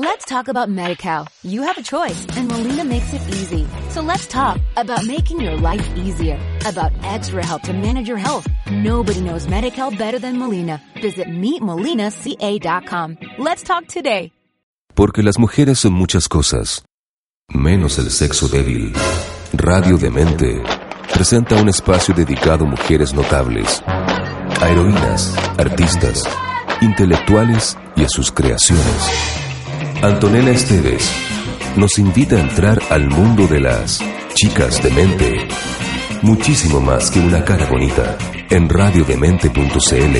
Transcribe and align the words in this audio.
Let's 0.00 0.26
talk 0.26 0.46
about 0.46 0.68
MediCal. 0.68 1.26
You 1.42 1.62
have 1.62 1.76
a 1.76 1.82
choice 1.82 2.24
and 2.36 2.46
Molina 2.46 2.84
makes 2.84 3.12
it 3.12 3.20
easy. 3.30 3.66
So 3.90 4.00
let's 4.00 4.28
talk 4.28 4.60
about 4.76 5.04
making 5.04 5.40
your 5.40 5.56
life 5.56 5.84
easier, 5.96 6.38
about 6.64 6.92
extra 7.02 7.44
help 7.44 7.62
to 7.62 7.72
manage 7.72 8.06
your 8.06 8.16
health. 8.16 8.46
Nobody 8.70 9.20
knows 9.20 9.48
MediCal 9.48 9.98
better 9.98 10.20
than 10.20 10.38
Molina. 10.38 10.80
Visit 11.02 11.26
meetmolinaca.com. 11.26 13.16
Let's 13.38 13.64
talk 13.64 13.88
today. 13.88 14.30
Porque 14.94 15.24
las 15.24 15.36
mujeres 15.36 15.80
son 15.80 15.94
muchas 15.94 16.28
cosas, 16.28 16.84
menos 17.52 17.98
el 17.98 18.12
sexo 18.12 18.46
débil. 18.46 18.92
Radio 19.52 19.98
Demente 19.98 20.62
presenta 21.12 21.56
un 21.56 21.68
espacio 21.68 22.14
dedicado 22.14 22.66
a 22.66 22.68
mujeres 22.68 23.12
notables, 23.14 23.82
a 23.84 24.68
heroínas, 24.70 25.36
artistas, 25.58 26.22
intelectuales 26.82 27.76
y 27.96 28.04
a 28.04 28.08
sus 28.08 28.30
creaciones. 28.30 29.47
Antonella 30.00 30.52
Esteves 30.52 31.12
nos 31.76 31.98
invita 31.98 32.36
a 32.36 32.40
entrar 32.40 32.78
al 32.88 33.08
mundo 33.08 33.48
de 33.48 33.58
las 33.58 34.00
chicas 34.32 34.80
de 34.80 34.90
mente. 34.90 35.48
Muchísimo 36.22 36.80
más 36.80 37.10
que 37.10 37.18
una 37.18 37.44
cara 37.44 37.66
bonita 37.66 38.16
en 38.48 38.68
radiodemente.cl. 38.68 40.16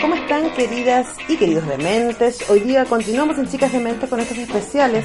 ¿Cómo 0.00 0.14
están 0.14 0.50
queridas 0.54 1.08
y 1.28 1.36
queridos 1.36 1.68
dementes? 1.68 2.48
Hoy 2.48 2.60
día 2.60 2.86
continuamos 2.86 3.36
en 3.36 3.48
Chicas 3.48 3.70
de 3.72 3.80
Mente 3.80 4.08
con 4.08 4.18
estos 4.18 4.38
especiales 4.38 5.04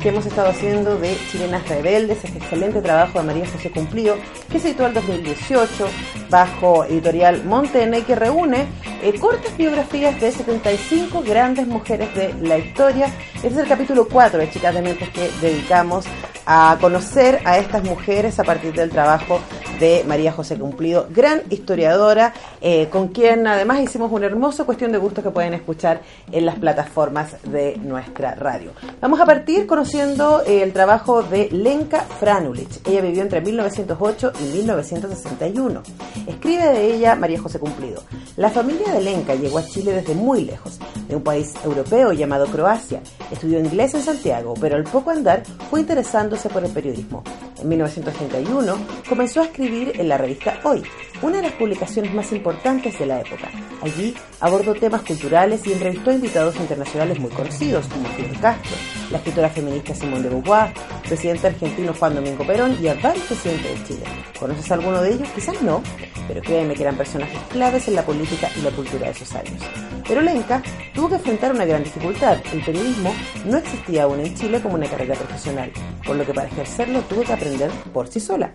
que 0.00 0.10
hemos 0.10 0.26
estado 0.26 0.48
haciendo 0.48 0.96
de 0.98 1.16
Chilenas 1.30 1.68
Rebeldes, 1.68 2.24
este 2.24 2.38
excelente 2.38 2.80
trabajo 2.80 3.18
de 3.18 3.24
María 3.24 3.46
José 3.46 3.70
Cumplido, 3.70 4.16
que 4.50 4.60
se 4.60 4.68
editó 4.68 4.86
en 4.86 4.94
2018 4.94 5.88
bajo 6.30 6.84
editorial 6.84 7.44
Montena 7.44 7.98
y 7.98 8.02
que 8.02 8.14
reúne 8.14 8.66
eh, 9.02 9.18
cortas 9.18 9.56
biografías 9.56 10.20
de 10.20 10.30
75 10.30 11.22
grandes 11.22 11.66
mujeres 11.66 12.14
de 12.14 12.32
la 12.40 12.58
historia. 12.58 13.12
Este 13.34 13.48
es 13.48 13.56
el 13.56 13.68
capítulo 13.68 14.06
4 14.08 14.38
de 14.38 14.50
Chicas 14.50 14.74
de 14.74 14.82
Mentes 14.82 15.08
que 15.10 15.30
dedicamos 15.40 16.04
a 16.46 16.78
conocer 16.80 17.40
a 17.44 17.58
estas 17.58 17.82
mujeres 17.82 18.38
a 18.38 18.44
partir 18.44 18.72
del 18.72 18.90
trabajo 18.90 19.40
de 19.78 20.04
María 20.06 20.32
José 20.32 20.58
Cumplido, 20.58 21.06
gran 21.10 21.42
historiadora, 21.50 22.32
eh, 22.60 22.88
con 22.90 23.08
quien 23.08 23.46
además 23.46 23.80
hicimos 23.80 24.10
una 24.12 24.26
hermosa 24.26 24.64
cuestión 24.64 24.92
de 24.92 24.98
gusto 24.98 25.22
que 25.22 25.30
pueden 25.30 25.54
escuchar 25.54 26.00
en 26.32 26.46
las 26.46 26.56
plataformas 26.56 27.36
de 27.44 27.76
nuestra 27.78 28.34
radio. 28.34 28.72
Vamos 29.00 29.20
a 29.20 29.26
partir 29.26 29.66
conociendo 29.66 30.42
eh, 30.46 30.62
el 30.62 30.72
trabajo 30.72 31.22
de 31.22 31.48
Lenka 31.50 32.00
Franulich. 32.00 32.80
Ella 32.86 33.00
vivió 33.00 33.22
entre 33.22 33.40
1908 33.40 34.32
y 34.40 34.52
1961. 34.56 35.82
Escribe 36.26 36.64
de 36.64 36.94
ella 36.94 37.14
María 37.14 37.40
José 37.40 37.58
Cumplido. 37.58 38.02
La 38.36 38.50
familia 38.50 38.92
de 38.92 39.00
Lenka 39.00 39.34
llegó 39.34 39.58
a 39.58 39.64
Chile 39.64 39.92
desde 39.92 40.14
muy 40.14 40.44
lejos, 40.44 40.78
de 41.08 41.16
un 41.16 41.22
país 41.22 41.54
europeo 41.64 42.12
llamado 42.12 42.46
Croacia. 42.46 43.00
Estudió 43.30 43.58
inglés 43.58 43.94
en 43.94 44.02
Santiago, 44.02 44.54
pero 44.60 44.76
al 44.76 44.84
poco 44.84 45.10
andar 45.10 45.42
fue 45.70 45.80
interesándose 45.80 46.48
por 46.48 46.64
el 46.64 46.70
periodismo. 46.70 47.22
En 47.60 47.68
1931 47.68 48.78
comenzó 49.08 49.40
a 49.40 49.44
escribir 49.44 49.92
en 49.98 50.08
la 50.08 50.18
revista 50.18 50.60
Hoy, 50.64 50.82
una 51.22 51.36
de 51.36 51.42
las 51.42 51.52
publicaciones 51.52 52.14
más 52.14 52.32
importantes 52.32 52.98
de 52.98 53.06
la 53.06 53.20
época. 53.20 53.50
Allí 53.82 54.14
abordó 54.40 54.74
temas 54.74 55.02
culturales 55.02 55.66
y 55.66 55.72
entrevistó 55.72 56.10
a 56.10 56.14
invitados 56.14 56.56
internacionales 56.56 57.18
muy 57.18 57.30
conocidos 57.30 57.86
como 57.86 58.08
Fidel 58.10 58.38
Castro, 58.40 58.76
la 59.10 59.18
escritora 59.18 59.48
feminista 59.48 59.94
Simone 59.94 60.22
de 60.22 60.28
Beauvoir, 60.30 60.72
presidente 61.06 61.46
argentino 61.46 61.94
Juan 61.94 62.14
Domingo 62.14 62.46
Perón 62.46 62.76
y 62.80 62.88
a 62.88 62.94
varios 62.94 63.28
de 63.28 63.84
Chile. 63.86 64.04
¿Conoces 64.38 64.70
alguno 64.70 65.00
de 65.02 65.14
ellos? 65.14 65.28
Quizás 65.34 65.60
no, 65.62 65.82
pero 66.26 66.40
créeme 66.42 66.74
que 66.74 66.82
eran 66.82 66.96
personajes 66.96 67.40
claves 67.50 67.88
en 67.88 67.94
la 67.94 68.02
política 68.02 68.50
y 68.56 68.60
la 68.62 68.70
cultura 68.70 69.06
de 69.06 69.12
esos 69.12 69.34
años. 69.34 69.62
Pero 70.06 70.20
Lenka 70.20 70.62
tuvo 70.94 71.08
que 71.08 71.16
enfrentar 71.16 71.52
una 71.52 71.64
gran 71.64 71.84
dificultad. 71.84 72.38
El 72.52 72.64
periodismo 72.64 73.12
no 73.44 73.58
existía 73.58 74.04
aún 74.04 74.20
en 74.20 74.34
Chile 74.34 74.60
como 74.60 74.74
una 74.74 74.88
carrera 74.88 75.14
profesional, 75.14 75.70
por 76.06 76.16
lo 76.16 76.24
que 76.24 76.34
para 76.34 76.48
ejercerlo 76.48 77.00
tuvo 77.02 77.22
que 77.22 77.32
aprender 77.32 77.70
por 77.92 78.08
sí 78.08 78.20
sola. 78.20 78.54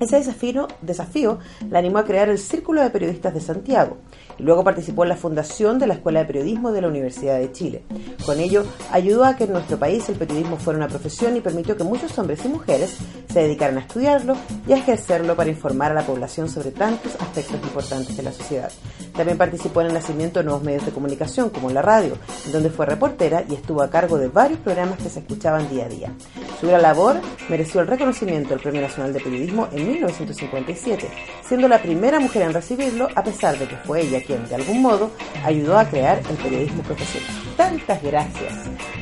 Ese 0.00 0.16
desafío, 0.16 0.68
desafío 0.80 1.38
la 1.70 1.78
animó 1.78 1.98
a 1.98 2.04
crear 2.04 2.28
el 2.28 2.38
Círculo 2.38 2.82
de 2.82 2.90
Periodistas 2.90 3.34
de 3.34 3.40
Santiago 3.40 3.98
luego 4.38 4.64
participó 4.64 5.02
en 5.04 5.10
la 5.10 5.16
fundación 5.16 5.78
de 5.78 5.86
la 5.86 5.94
Escuela 5.94 6.20
de 6.20 6.26
Periodismo 6.26 6.72
de 6.72 6.82
la 6.82 6.88
Universidad 6.88 7.38
de 7.38 7.52
Chile. 7.52 7.82
Con 8.24 8.40
ello, 8.40 8.64
ayudó 8.90 9.24
a 9.24 9.36
que 9.36 9.44
en 9.44 9.52
nuestro 9.52 9.78
país 9.78 10.08
el 10.08 10.16
periodismo 10.16 10.56
fuera 10.56 10.78
una 10.78 10.88
profesión 10.88 11.36
y 11.36 11.40
permitió 11.40 11.76
que 11.76 11.84
muchos 11.84 12.16
hombres 12.18 12.44
y 12.44 12.48
mujeres 12.48 12.96
se 13.32 13.40
dedicaran 13.40 13.78
a 13.78 13.80
estudiarlo 13.80 14.36
y 14.66 14.72
a 14.72 14.76
ejercerlo 14.76 15.34
para 15.34 15.50
informar 15.50 15.92
a 15.92 15.94
la 15.94 16.06
población 16.06 16.48
sobre 16.48 16.70
tantos 16.70 17.14
aspectos 17.20 17.56
importantes 17.62 18.16
de 18.16 18.22
la 18.22 18.32
sociedad. 18.32 18.70
También 19.14 19.38
participó 19.38 19.80
en 19.80 19.88
el 19.88 19.94
nacimiento 19.94 20.38
de 20.38 20.44
nuevos 20.44 20.62
medios 20.62 20.86
de 20.86 20.92
comunicación, 20.92 21.50
como 21.50 21.70
la 21.70 21.82
radio, 21.82 22.16
donde 22.52 22.70
fue 22.70 22.86
reportera 22.86 23.44
y 23.48 23.54
estuvo 23.54 23.82
a 23.82 23.90
cargo 23.90 24.18
de 24.18 24.28
varios 24.28 24.60
programas 24.60 24.98
que 24.98 25.08
se 25.08 25.20
escuchaban 25.20 25.68
día 25.68 25.86
a 25.86 25.88
día. 25.88 26.12
Su 26.60 26.68
gran 26.68 26.82
labor 26.82 27.20
mereció 27.48 27.80
el 27.80 27.86
reconocimiento 27.86 28.50
del 28.50 28.60
Premio 28.60 28.80
Nacional 28.80 29.12
de 29.12 29.20
Periodismo 29.20 29.68
en 29.72 29.88
1957, 29.88 31.08
siendo 31.46 31.68
la 31.68 31.82
primera 31.82 32.20
mujer 32.20 32.42
en 32.42 32.54
recibirlo, 32.54 33.08
a 33.14 33.22
pesar 33.22 33.58
de 33.58 33.66
que 33.66 33.76
fue 33.76 34.02
ella 34.02 34.21
quien, 34.22 34.46
de 34.48 34.54
algún 34.54 34.82
modo, 34.82 35.10
ayudó 35.44 35.78
a 35.78 35.84
crear 35.84 36.20
el 36.30 36.36
periodismo 36.36 36.82
profesional. 36.82 37.30
Tantas 37.56 38.02
gracias 38.02 38.52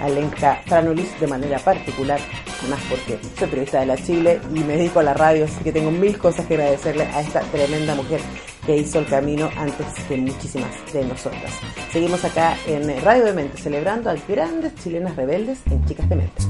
a 0.01 0.09
Lenka 0.09 0.63
Franulis 0.67 1.19
de 1.21 1.27
manera 1.27 1.59
particular, 1.59 2.21
más 2.69 2.81
porque 2.89 3.19
soy 3.39 3.49
periodista 3.49 3.81
de 3.81 3.87
la 3.87 3.97
Chile 3.97 4.41
y 4.55 4.61
me 4.61 4.77
dedico 4.77 5.01
a 5.01 5.03
la 5.03 5.15
radio, 5.15 5.45
así 5.45 5.63
que 5.63 5.73
tengo 5.73 5.91
mil 5.91 6.19
cosas 6.19 6.47
que 6.47 6.55
agradecerle 6.55 7.05
a 7.05 7.21
esta 7.21 7.41
tremenda 7.41 7.95
mujer 7.95 8.21
que 8.67 8.77
hizo 8.77 8.99
el 8.99 9.07
camino 9.07 9.49
antes 9.57 9.87
que 10.09 10.17
muchísimas 10.17 10.71
de 10.93 11.05
nosotras. 11.05 11.53
Seguimos 11.93 12.25
acá 12.25 12.57
en 12.67 13.03
Radio 13.03 13.25
de 13.25 13.33
Mente, 13.33 13.59
celebrando 13.61 14.11
a 14.11 14.15
grandes 14.29 14.75
chilenas 14.77 15.17
rebeldes 15.17 15.61
en 15.71 15.85
Chicas 15.87 16.09
de 16.09 16.17
Mente. 16.17 16.43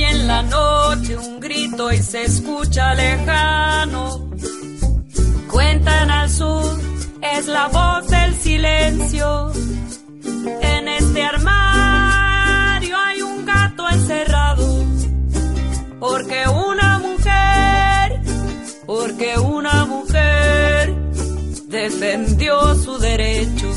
Hay 0.00 0.04
en 0.04 0.26
la 0.26 0.42
noche 0.42 1.14
un 1.18 1.40
grito 1.40 1.92
y 1.92 1.98
se 1.98 2.22
escucha 2.22 2.94
lejano. 2.94 4.30
Cuentan 5.50 6.10
al 6.10 6.30
sur, 6.30 6.80
es 7.20 7.46
la 7.46 7.68
voz 7.68 8.08
del 8.08 8.34
silencio. 8.34 9.52
En 10.62 10.88
este 10.88 11.22
armario 11.22 12.96
hay 12.96 13.20
un 13.20 13.44
gato 13.44 13.90
encerrado. 13.90 14.86
Porque 15.98 16.48
una 16.48 16.98
mujer, 17.00 18.20
porque 18.86 19.38
una 19.38 19.84
mujer 19.84 20.94
defendió 21.68 22.74
su 22.74 22.96
derecho. 22.96 23.70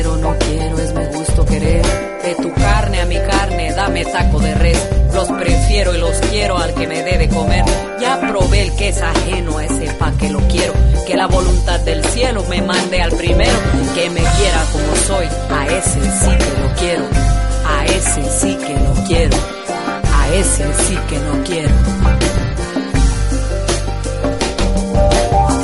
quiero, 0.00 0.16
no 0.16 0.34
quiero, 0.38 0.78
es 0.78 0.94
mi 0.94 1.04
gusto 1.18 1.44
querer. 1.44 1.82
De 2.22 2.34
tu 2.36 2.52
carne 2.54 3.00
a 3.00 3.06
mi 3.06 3.16
carne, 3.16 3.72
dame 3.74 4.04
taco 4.04 4.38
de 4.40 4.54
res. 4.54 4.88
Los 5.12 5.28
prefiero 5.28 5.94
y 5.94 5.98
los 5.98 6.16
quiero 6.30 6.56
al 6.56 6.72
que 6.74 6.86
me 6.86 7.02
debe 7.02 7.28
comer. 7.28 7.64
Ya 8.00 8.18
probé 8.20 8.62
el 8.62 8.76
que 8.76 8.88
es 8.88 9.02
ajeno 9.02 9.58
a 9.58 9.64
ese 9.64 9.92
pa' 9.94 10.12
que 10.12 10.30
lo 10.30 10.38
quiero. 10.48 10.72
Que 11.06 11.16
la 11.16 11.26
voluntad 11.26 11.80
del 11.80 12.02
cielo 12.04 12.44
me 12.48 12.62
mande 12.62 13.02
al 13.02 13.12
primero. 13.12 13.58
Que 13.94 14.08
me 14.08 14.20
quiera 14.20 14.64
como 14.72 14.96
soy, 15.06 15.26
a 15.50 15.66
ese 15.66 16.00
sí 16.00 16.30
que 16.38 16.60
lo 16.60 16.74
quiero. 16.78 17.04
A 17.66 17.84
ese 17.84 18.22
sí 18.40 18.56
que 18.56 18.74
lo 18.74 18.94
quiero. 19.06 19.36
A 20.14 20.34
ese 20.34 20.64
sí 20.84 20.98
que 21.08 21.18
lo 21.18 21.44
quiero. 21.44 22.19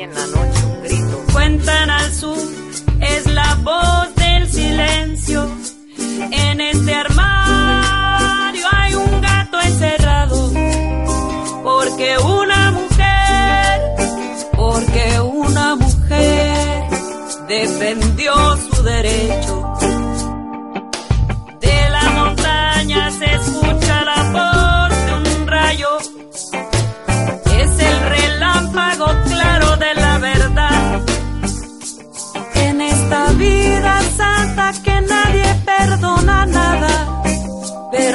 en 0.00 0.14
la 0.14 0.26
noche 0.26 0.64
un 0.64 0.82
grito. 0.82 1.24
Cuentan 1.32 1.90
al 1.90 2.12
sur, 2.12 2.38
es 3.00 3.26
la 3.26 3.54
voz 3.62 4.14
del 4.14 4.48
silencio. 4.48 5.48
En 6.30 6.60
este 6.60 6.94
armario 6.94 8.66
hay 8.70 8.94
un 8.94 9.20
gato 9.20 9.60
encerrado. 9.60 10.52
Porque 11.64 12.16
una 12.18 12.70
mujer, 12.70 13.80
porque 14.56 15.20
una 15.20 15.74
mujer 15.74 16.84
defendió 17.48 18.34
su 18.56 18.82
derecho. 18.82 19.57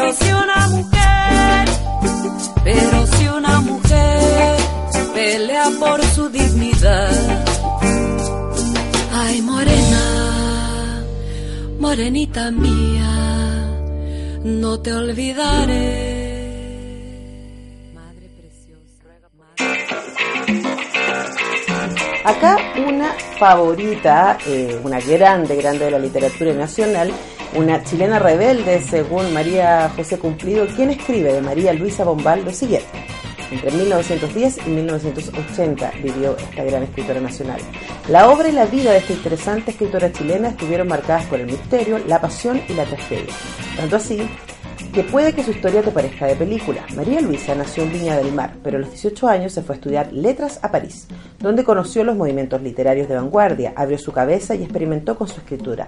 Pero 0.04 0.16
si 0.16 0.34
una 0.34 0.68
mujer, 0.68 1.68
pero 2.66 3.08
si 3.08 3.28
una 3.28 3.62
mujer 3.62 4.58
pelea 5.14 5.70
por 5.80 6.04
su 6.08 6.30
dignidad. 6.30 7.46
Ay, 9.14 9.42
morena, 9.42 11.06
morenita 11.80 12.52
mía, 12.52 13.80
no 14.44 14.78
te 14.82 14.92
olvidaré. 14.92 16.14
Acá 22.26 22.58
una 22.86 23.14
favorita, 23.40 24.38
eh, 24.48 24.80
una 24.84 25.00
grande, 25.00 25.56
grande 25.56 25.86
de 25.86 25.92
la 25.92 26.00
literatura 26.00 26.54
nacional, 26.54 27.12
una 27.56 27.84
chilena 27.84 28.20
rebelde, 28.20 28.82
según 28.82 29.34
María 29.34 29.92
José 29.96 30.18
Cumplido, 30.18 30.66
quien 30.68 30.90
escribe 30.90 31.34
de 31.34 31.42
María 31.42 31.74
Luisa 31.74 32.04
Bombal 32.04 32.44
lo 32.44 32.52
siguiente. 32.52 32.88
Entre 33.52 33.72
1910 33.72 34.66
y 34.66 34.70
1980 34.70 35.92
vivió 36.02 36.36
esta 36.38 36.64
gran 36.64 36.84
escritora 36.84 37.20
nacional. 37.20 37.62
La 38.10 38.30
obra 38.30 38.50
y 38.50 38.52
la 38.52 38.66
vida 38.66 38.92
de 38.92 38.98
esta 38.98 39.14
interesante 39.14 39.72
escritora 39.72 40.12
chilena 40.12 40.50
estuvieron 40.50 40.88
marcadas 40.88 41.26
por 41.28 41.40
el 41.40 41.46
misterio, 41.46 42.00
la 42.08 42.20
pasión 42.20 42.62
y 42.68 42.74
la 42.74 42.86
tragedia. 42.86 43.34
Tanto 43.78 43.98
así 43.98 44.28
que 44.94 45.04
puede 45.04 45.34
que 45.34 45.44
su 45.44 45.50
historia 45.50 45.82
te 45.82 45.90
parezca 45.90 46.28
de 46.28 46.36
película. 46.36 46.86
María 46.96 47.20
Luisa 47.20 47.56
nació 47.56 47.84
en 47.84 47.92
Viña 47.92 48.16
del 48.16 48.32
Mar, 48.32 48.54
pero 48.64 48.78
a 48.78 48.80
los 48.82 48.92
18 48.92 49.28
años 49.28 49.52
se 49.52 49.64
fue 49.64 49.74
a 49.74 49.78
estudiar 49.78 50.14
letras 50.14 50.60
a 50.62 50.70
París, 50.70 51.08
donde 51.40 51.64
conoció 51.64 52.04
los 52.04 52.16
movimientos 52.16 52.62
literarios 52.62 53.10
de 53.10 53.16
vanguardia, 53.16 53.74
abrió 53.76 53.98
su 53.98 54.12
cabeza 54.12 54.54
y 54.54 54.62
experimentó 54.62 55.18
con 55.18 55.28
su 55.28 55.40
escritura. 55.40 55.88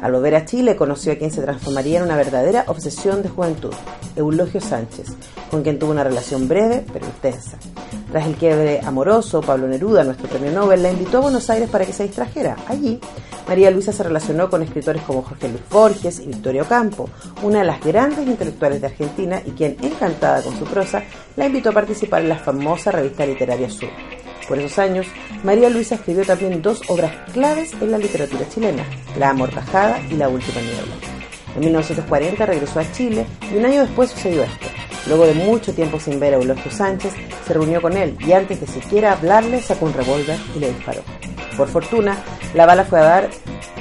Al 0.00 0.12
volver 0.12 0.36
a 0.36 0.46
Chile 0.46 0.74
conoció 0.74 1.12
a 1.12 1.16
quien 1.16 1.30
se 1.30 1.42
transformaría 1.42 1.98
en 1.98 2.04
una 2.04 2.16
verdadera 2.16 2.64
obsesión 2.68 3.22
de 3.22 3.28
juventud, 3.28 3.74
Eulogio 4.16 4.62
Sánchez, 4.62 5.14
con 5.50 5.62
quien 5.62 5.78
tuvo 5.78 5.90
una 5.90 6.04
relación 6.04 6.48
breve 6.48 6.84
pero 6.92 7.06
intensa. 7.06 7.58
Tras 8.10 8.26
el 8.26 8.36
quiebre 8.36 8.80
amoroso, 8.84 9.40
Pablo 9.40 9.66
Neruda, 9.66 10.04
nuestro 10.04 10.28
premio 10.28 10.52
Nobel, 10.52 10.82
la 10.82 10.90
invitó 10.90 11.18
a 11.18 11.22
Buenos 11.22 11.50
Aires 11.50 11.68
para 11.68 11.84
que 11.84 11.92
se 11.92 12.04
distrajera. 12.04 12.56
Allí, 12.68 13.00
María 13.48 13.70
Luisa 13.70 13.92
se 13.92 14.02
relacionó 14.02 14.48
con 14.48 14.62
escritores 14.62 15.02
como 15.02 15.22
Jorge 15.22 15.48
Luis 15.48 15.62
Borges 15.70 16.20
y 16.20 16.26
Victoria 16.26 16.62
Ocampo, 16.62 17.08
una 17.42 17.60
de 17.60 17.64
las 17.64 17.80
grandes 17.80 18.26
intelectuales 18.26 18.80
de 18.80 18.88
Argentina 18.88 19.42
y 19.44 19.50
quien, 19.50 19.76
encantada 19.82 20.42
con 20.42 20.56
su 20.56 20.64
prosa, 20.64 21.02
la 21.36 21.46
invitó 21.46 21.70
a 21.70 21.74
participar 21.74 22.22
en 22.22 22.30
la 22.30 22.38
famosa 22.38 22.90
revista 22.90 23.26
literaria 23.26 23.70
Sur. 23.70 23.90
Por 24.48 24.58
esos 24.58 24.78
años, 24.78 25.06
María 25.42 25.68
Luisa 25.68 25.96
escribió 25.96 26.24
también 26.24 26.62
dos 26.62 26.80
obras 26.88 27.12
claves 27.32 27.72
en 27.80 27.90
la 27.90 27.98
literatura 27.98 28.48
chilena, 28.48 28.84
La 29.18 29.30
Amortajada 29.30 30.00
y 30.08 30.14
La 30.14 30.28
Última 30.28 30.60
Niebla. 30.60 30.94
En 31.56 31.60
1940 31.60 32.46
regresó 32.46 32.80
a 32.80 32.92
Chile 32.92 33.26
y 33.52 33.56
un 33.56 33.64
año 33.64 33.80
después 33.80 34.10
sucedió 34.10 34.44
esto. 34.44 34.66
Luego 35.08 35.26
de 35.26 35.34
mucho 35.34 35.72
tiempo 35.72 36.00
sin 36.00 36.18
ver 36.18 36.34
a 36.34 36.36
Eulogio 36.36 36.70
Sánchez, 36.70 37.12
se 37.46 37.54
reunió 37.54 37.80
con 37.80 37.96
él 37.96 38.16
y 38.20 38.32
antes 38.32 38.60
de 38.60 38.66
siquiera 38.66 39.12
hablarle 39.12 39.62
sacó 39.62 39.86
un 39.86 39.94
revólver 39.94 40.38
y 40.54 40.58
le 40.58 40.72
disparó. 40.72 41.02
Por 41.56 41.68
fortuna, 41.68 42.16
la 42.54 42.66
bala 42.66 42.84
fue 42.84 43.00
a 43.00 43.04
dar 43.04 43.30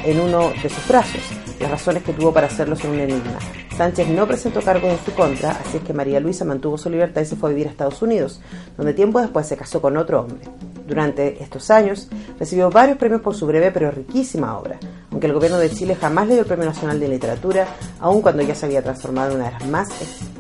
en 0.04 0.20
uno 0.20 0.52
de 0.62 0.70
sus 0.70 0.88
brazos. 0.88 1.22
Las 1.60 1.72
razones 1.72 2.04
que 2.04 2.14
tuvo 2.14 2.34
para 2.34 2.48
hacerlo 2.48 2.76
son 2.76 2.92
un 2.92 3.00
enigma. 3.00 3.40
Sánchez 3.76 4.08
no 4.08 4.26
presentó 4.28 4.62
cargos 4.62 4.92
en 4.92 5.00
su 5.04 5.14
contra, 5.14 5.52
así 5.52 5.78
es 5.78 5.84
que 5.84 5.94
María 5.94 6.20
Luisa 6.20 6.46
mantuvo 6.46 6.78
su 6.78 6.90
libertad 6.90 7.22
y 7.22 7.26
se 7.26 7.36
fue 7.36 7.50
a 7.50 7.54
vivir 7.54 7.68
a 7.68 7.72
Estados 7.72 8.02
Unidos, 8.02 8.40
donde 8.78 8.94
tiempo 8.94 9.20
después 9.20 9.46
se 9.48 9.58
casó 9.58 9.82
con 9.82 9.98
otro 9.98 10.22
hombre. 10.22 10.40
Durante 10.88 11.42
estos 11.44 11.70
años 11.72 12.08
recibió 12.40 12.70
varios 12.70 12.98
premios 12.98 13.22
por 13.22 13.36
su 13.36 13.48
breve 13.48 13.72
pero 13.72 13.92
riquísima 13.92 14.58
obra, 14.58 14.80
aunque 15.12 15.28
el 15.28 15.34
gobierno 15.34 15.58
de 15.58 15.72
Chile 15.72 15.96
jamás 15.96 16.28
le 16.28 16.36
dio 16.36 16.44
el 16.44 16.48
Premio 16.48 16.66
Nacional 16.66 17.00
de 17.00 17.10
Literatura, 17.10 17.68
aun 18.00 18.22
cuando 18.22 18.44
ya 18.44 18.56
se 18.56 18.66
había 18.66 18.84
transformado 18.84 19.32
en 19.32 19.38
una 19.38 19.46
de 19.46 19.52
las 19.52 19.68
más 19.68 19.90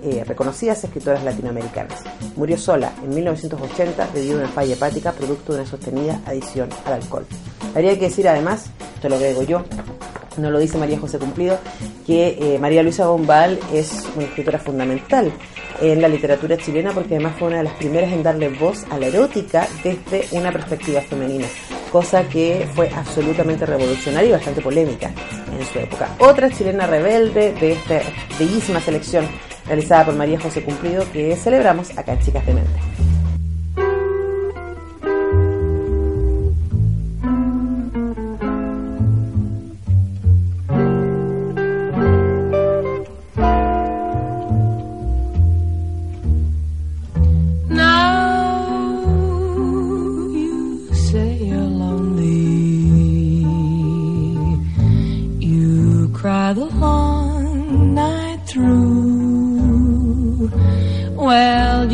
eh, 0.05 0.23
reconocidas 0.23 0.83
escritoras 0.83 1.23
latinoamericanas. 1.23 2.03
Murió 2.35 2.57
sola 2.57 2.93
en 3.03 3.09
1980 3.13 4.09
debido 4.13 4.37
a 4.37 4.43
una 4.43 4.49
falla 4.49 4.75
hepática 4.75 5.11
producto 5.11 5.53
de 5.53 5.61
una 5.61 5.69
sostenida 5.69 6.21
adicción 6.27 6.69
al 6.85 6.93
alcohol. 6.93 7.25
Habría 7.73 7.95
que 7.97 8.05
decir 8.05 8.27
además, 8.29 8.67
esto 8.95 9.09
lo 9.09 9.15
agrego 9.15 9.41
yo, 9.41 9.63
no 10.37 10.51
lo 10.51 10.59
dice 10.59 10.77
María 10.77 10.99
José 10.99 11.17
Cumplido, 11.17 11.57
que 12.05 12.37
eh, 12.39 12.59
María 12.59 12.83
Luisa 12.83 13.07
Bombal 13.07 13.59
es 13.73 14.07
una 14.15 14.25
escritora 14.25 14.59
fundamental 14.59 15.31
en 15.81 16.01
la 16.01 16.07
literatura 16.07 16.55
chilena 16.57 16.91
porque 16.91 17.15
además 17.15 17.35
fue 17.37 17.47
una 17.47 17.57
de 17.57 17.63
las 17.63 17.73
primeras 17.73 18.11
en 18.11 18.21
darle 18.21 18.49
voz 18.49 18.85
a 18.91 18.99
la 18.99 19.07
erótica 19.07 19.67
desde 19.83 20.27
una 20.37 20.51
perspectiva 20.51 21.01
femenina, 21.01 21.47
cosa 21.91 22.23
que 22.29 22.67
fue 22.75 22.89
absolutamente 22.89 23.65
revolucionaria 23.65 24.29
y 24.29 24.33
bastante 24.33 24.61
polémica 24.61 25.11
en 25.51 25.65
su 25.65 25.79
época. 25.79 26.15
Otra 26.19 26.49
chilena 26.49 26.85
rebelde 26.85 27.53
de 27.53 27.71
esta 27.71 28.01
bellísima 28.37 28.79
selección 28.79 29.27
realizada 29.67 30.05
por 30.05 30.15
María 30.15 30.39
José 30.39 30.63
Cumplido 30.63 31.03
que 31.11 31.35
celebramos 31.35 31.97
acá 31.97 32.13
en 32.13 32.19
Chicas 32.19 32.45
de 32.45 32.53
Mente. 32.53 32.95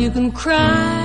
you 0.02 0.10
can 0.10 0.32
cry. 0.32 1.01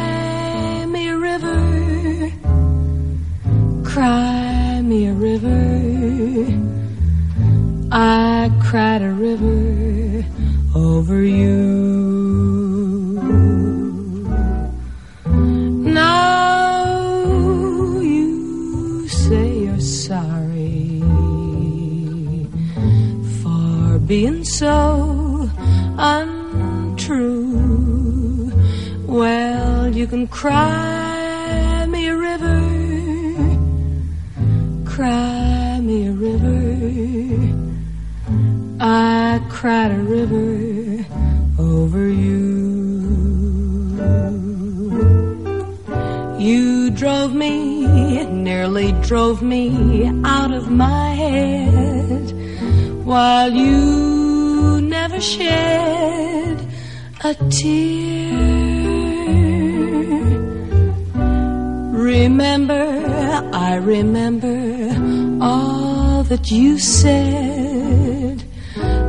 That 66.30 66.52
you 66.52 66.78
said. 66.78 68.44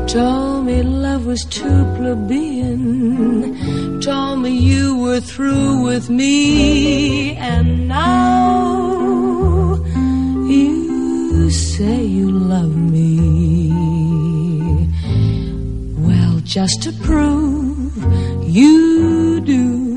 Told 0.06 0.66
me 0.66 0.82
love 0.82 1.26
was 1.26 1.44
too 1.44 1.84
plebeian. 1.96 4.00
Told 4.00 4.40
me 4.40 4.56
you 4.56 4.96
were 4.98 5.20
through 5.20 5.82
with 5.82 6.08
me. 6.08 7.34
And 7.37 7.88
now 7.88 9.75
you 10.46 11.50
say 11.50 12.04
you 12.04 12.30
love 12.30 12.76
me. 12.76 13.70
Well, 15.98 16.40
just 16.44 16.82
to 16.84 16.92
prove 16.92 17.96
you 18.48 19.40
do, 19.40 19.88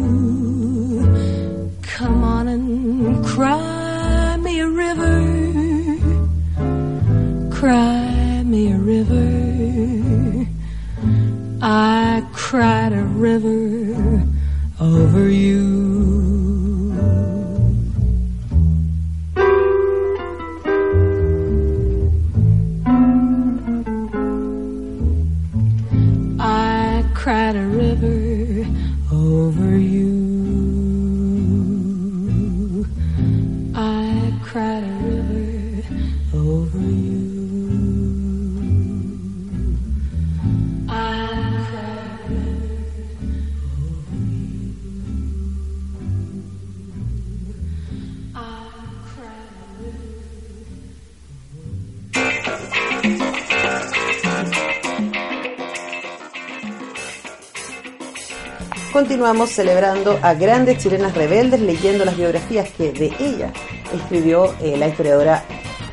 Continuamos 59.02 59.50
celebrando 59.50 60.20
a 60.22 60.36
grandes 60.36 60.78
chilenas 60.78 61.16
rebeldes 61.16 61.60
leyendo 61.60 62.06
las 62.06 62.16
biografías 62.16 62.70
que 62.70 62.92
de 62.92 63.12
ella 63.20 63.52
escribió 63.92 64.54
eh, 64.62 64.78
la 64.78 64.90
historiadora 64.90 65.44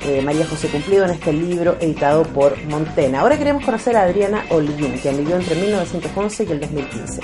eh, 0.05 0.21
María 0.21 0.47
José 0.47 0.69
Cumplido 0.69 1.07
en 1.07 1.13
este 1.13 1.33
libro 1.33 1.79
editado 1.81 2.25
por 2.25 2.63
Montena. 2.67 3.21
Ahora 3.21 3.39
queremos 3.39 3.65
conocer 3.65 3.97
a 3.97 4.03
Adriana 4.03 4.45
Holguín, 4.51 4.99
quien 4.99 5.17
vivió 5.17 5.37
entre 5.37 5.55
1911 5.55 6.45
y 6.45 6.53
el 6.53 6.61
2015. 6.61 7.21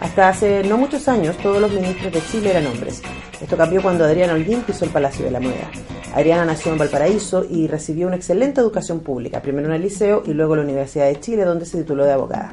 Hasta 0.00 0.28
hace 0.30 0.64
no 0.64 0.76
muchos 0.76 1.06
años 1.06 1.36
todos 1.36 1.60
los 1.60 1.70
ministros 1.70 2.12
de 2.12 2.22
Chile 2.26 2.50
eran 2.50 2.66
hombres. 2.66 3.00
Esto 3.40 3.56
cambió 3.56 3.80
cuando 3.82 4.04
Adriana 4.04 4.32
Holguín 4.32 4.62
pisó 4.62 4.84
el 4.84 4.90
Palacio 4.90 5.26
de 5.26 5.30
la 5.30 5.38
Moneda. 5.38 5.70
Adriana 6.12 6.44
nació 6.44 6.72
en 6.72 6.78
Valparaíso 6.78 7.46
y 7.48 7.68
recibió 7.68 8.08
una 8.08 8.16
excelente 8.16 8.60
educación 8.60 8.98
pública, 8.98 9.40
primero 9.40 9.68
en 9.68 9.74
el 9.74 9.82
liceo 9.82 10.24
y 10.26 10.32
luego 10.32 10.54
en 10.54 10.62
la 10.62 10.64
Universidad 10.64 11.06
de 11.06 11.20
Chile, 11.20 11.44
donde 11.44 11.66
se 11.66 11.78
tituló 11.78 12.04
de 12.04 12.14
abogada. 12.14 12.52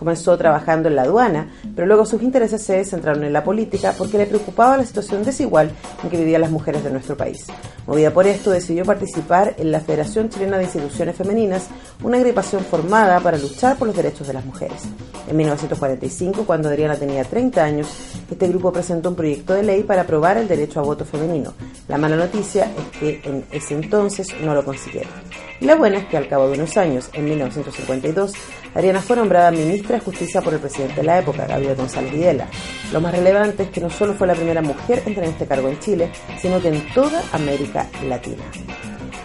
Comenzó 0.00 0.38
trabajando 0.38 0.88
en 0.88 0.96
la 0.96 1.02
aduana, 1.02 1.50
pero 1.76 1.86
luego 1.86 2.06
sus 2.06 2.22
intereses 2.22 2.62
se 2.62 2.82
centraron 2.86 3.22
en 3.22 3.34
la 3.34 3.44
política 3.44 3.94
porque 3.98 4.16
le 4.16 4.24
preocupaba 4.24 4.78
la 4.78 4.86
situación 4.86 5.22
desigual 5.22 5.70
en 6.02 6.08
que 6.08 6.16
vivían 6.16 6.40
las 6.40 6.50
mujeres 6.50 6.82
de 6.82 6.90
nuestro 6.90 7.18
país. 7.18 7.46
Movida 7.86 8.10
por 8.10 8.26
esto, 8.26 8.50
decidió 8.50 8.86
participar 8.86 9.54
en 9.58 9.70
la 9.70 9.80
Federación 9.80 10.30
Chilena 10.30 10.56
de 10.56 10.64
Instituciones 10.64 11.16
Femeninas, 11.16 11.68
una 12.02 12.16
agrupación 12.16 12.64
formada 12.64 13.20
para 13.20 13.36
luchar 13.36 13.76
por 13.76 13.88
los 13.88 13.96
derechos 13.96 14.26
de 14.26 14.32
las 14.32 14.46
mujeres. 14.46 14.84
En 15.28 15.36
1945, 15.36 16.44
cuando 16.46 16.70
Adriana 16.70 16.96
tenía 16.96 17.22
30 17.22 17.62
años, 17.62 17.88
este 18.30 18.48
grupo 18.48 18.72
presentó 18.72 19.10
un 19.10 19.16
proyecto 19.16 19.52
de 19.52 19.64
ley 19.64 19.82
para 19.82 20.02
aprobar 20.02 20.38
el 20.38 20.48
derecho 20.48 20.80
a 20.80 20.82
voto 20.82 21.04
femenino. 21.04 21.52
La 21.88 21.98
mala 21.98 22.16
noticia 22.16 22.64
es 22.64 22.98
que 22.98 23.20
en 23.28 23.44
ese 23.52 23.74
entonces 23.74 24.28
no 24.42 24.54
lo 24.54 24.64
consiguieron. 24.64 25.12
Y 25.60 25.66
la 25.66 25.74
buena 25.74 25.98
es 25.98 26.06
que 26.06 26.16
al 26.16 26.26
cabo 26.26 26.48
de 26.48 26.54
unos 26.54 26.76
años, 26.78 27.10
en 27.12 27.26
1952, 27.26 28.32
Adriana 28.74 29.00
fue 29.00 29.16
nombrada 29.16 29.50
ministra 29.50 29.96
de 29.96 30.04
Justicia 30.04 30.40
por 30.40 30.54
el 30.54 30.60
presidente 30.60 30.96
de 30.96 31.02
la 31.02 31.18
época, 31.18 31.46
Gabriel 31.46 31.74
González 31.74 32.12
Videla. 32.12 32.46
Lo 32.92 33.00
más 33.00 33.12
relevante 33.12 33.64
es 33.64 33.70
que 33.70 33.80
no 33.80 33.90
solo 33.90 34.14
fue 34.14 34.26
la 34.26 34.34
primera 34.34 34.62
mujer 34.62 35.02
en 35.06 35.14
tener 35.14 35.30
este 35.30 35.46
cargo 35.46 35.68
en 35.68 35.78
Chile, 35.80 36.10
sino 36.40 36.60
que 36.60 36.68
en 36.68 36.94
toda 36.94 37.22
América 37.32 37.88
Latina. 38.06 38.44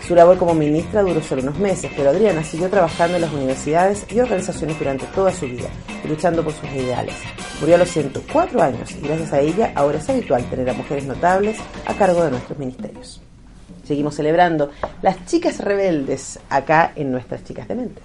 Su 0.08 0.16
labor 0.16 0.38
como 0.38 0.54
ministra 0.54 1.02
duró 1.02 1.22
solo 1.22 1.42
unos 1.42 1.58
meses, 1.58 1.92
pero 1.96 2.10
Adriana 2.10 2.44
siguió 2.44 2.70
trabajando 2.70 3.16
en 3.16 3.22
las 3.22 3.34
universidades 3.34 4.06
y 4.12 4.20
organizaciones 4.20 4.78
durante 4.78 5.06
toda 5.08 5.32
su 5.32 5.46
vida, 5.46 5.68
luchando 6.08 6.44
por 6.44 6.54
sus 6.54 6.70
ideales. 6.72 7.16
Murió 7.60 7.76
a 7.76 7.80
los 7.80 7.90
104 7.90 8.62
años 8.62 8.92
y 8.92 9.02
gracias 9.02 9.34
a 9.34 9.40
ella 9.40 9.72
ahora 9.76 9.98
es 9.98 10.10
habitual 10.10 10.44
tener 10.50 10.70
a 10.70 10.74
mujeres 10.74 11.06
notables 11.06 11.58
a 11.86 11.94
cargo 11.94 12.24
de 12.24 12.32
nuestros 12.32 12.58
ministerios. 12.60 13.22
Seguimos 13.84 14.16
celebrando 14.16 14.72
las 15.02 15.26
chicas 15.26 15.60
rebeldes 15.60 16.40
acá 16.50 16.92
en 16.96 17.12
nuestras 17.12 17.44
chicas 17.44 17.68
de 17.68 17.76
mentes. 17.76 18.04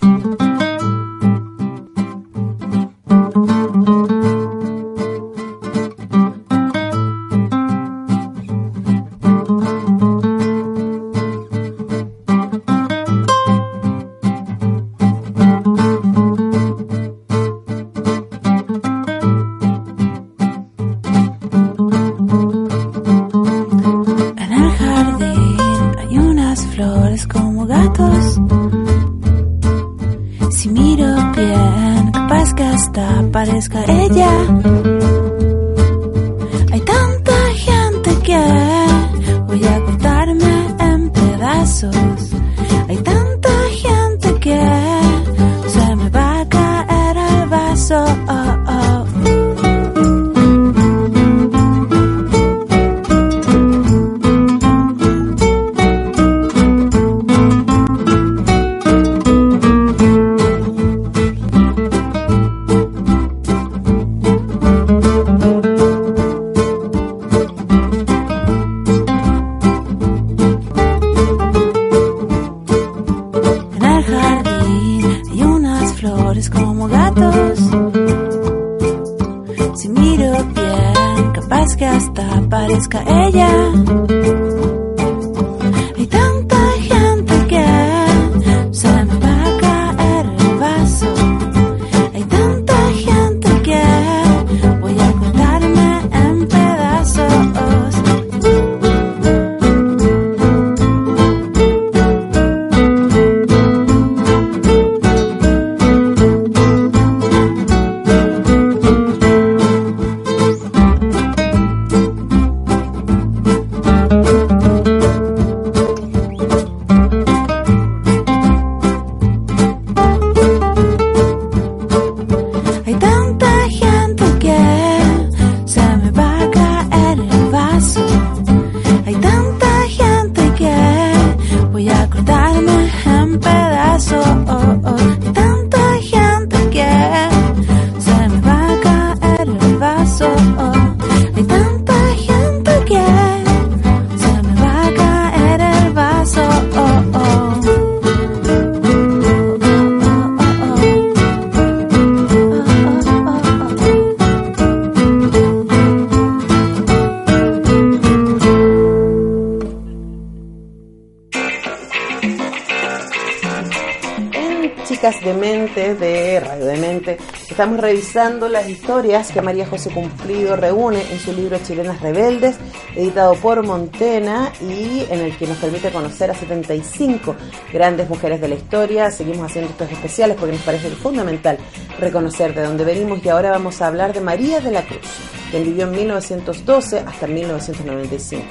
Revisando 167.80 168.50
las 168.50 168.68
historias 168.68 169.32
que 169.32 169.40
María 169.40 169.66
José 169.66 169.90
Cumplido 169.90 170.54
reúne 170.54 171.00
en 171.10 171.18
su 171.18 171.32
libro 171.32 171.58
Chilenas 171.64 172.02
Rebeldes, 172.02 172.56
editado 172.94 173.34
por 173.36 173.62
Montena 173.64 174.52
y 174.60 175.06
en 175.08 175.20
el 175.20 175.34
que 175.38 175.46
nos 175.46 175.56
permite 175.56 175.90
conocer 175.90 176.30
a 176.30 176.34
75 176.34 177.34
grandes 177.72 178.06
mujeres 178.10 178.38
de 178.42 178.48
la 178.48 178.56
historia. 178.56 179.10
Seguimos 179.10 179.46
haciendo 179.46 179.70
estos 179.70 179.90
especiales 179.90 180.36
porque 180.38 180.56
nos 180.56 180.62
parece 180.62 180.90
fundamental 180.90 181.56
reconocer 181.98 182.54
de 182.54 182.64
dónde 182.64 182.84
venimos 182.84 183.24
y 183.24 183.30
ahora 183.30 183.50
vamos 183.50 183.80
a 183.80 183.86
hablar 183.86 184.12
de 184.12 184.20
María 184.20 184.60
de 184.60 184.72
la 184.72 184.82
Cruz, 184.82 185.08
quien 185.50 185.64
vivió 185.64 185.84
en 185.84 185.92
1912 185.92 187.00
hasta 187.00 187.26
1995. 187.26 188.44